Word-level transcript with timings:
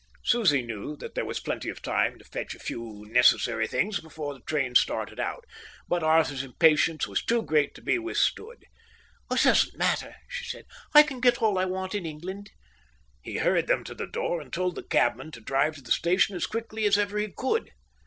Susie 0.23 0.63
knew 0.63 0.95
that 0.95 1.13
there 1.13 1.25
was 1.25 1.39
plenty 1.39 1.69
of 1.69 1.79
time 1.79 2.17
to 2.17 2.25
fetch 2.25 2.55
a 2.55 2.59
few 2.59 3.05
necessary 3.11 3.67
things 3.67 3.99
before 3.99 4.33
the 4.33 4.39
train 4.39 4.73
started, 4.73 5.21
but 5.87 6.01
Arthur's 6.01 6.41
impatience 6.41 7.05
was 7.05 7.23
too 7.23 7.43
great 7.43 7.75
to 7.75 7.83
be 7.83 7.99
withstood. 7.99 8.65
"It 9.31 9.41
doesn't 9.43 9.77
matter," 9.77 10.15
she 10.27 10.43
said. 10.45 10.65
"I 10.95 11.03
can 11.03 11.19
get 11.21 11.39
all 11.43 11.59
I 11.59 11.65
want 11.65 11.93
in 11.93 12.07
England." 12.07 12.49
He 13.21 13.37
hurried 13.37 13.67
them 13.67 13.83
to 13.83 13.93
the 13.93 14.07
door 14.07 14.41
and 14.41 14.51
told 14.51 14.73
the 14.73 14.81
cabman 14.81 15.29
to 15.33 15.39
drive 15.39 15.75
to 15.75 15.81
the 15.83 15.91
station 15.91 16.35
as 16.35 16.47
quickly 16.47 16.85
as 16.85 16.97
ever 16.97 17.19
he 17.19 17.27
could. 17.27 17.69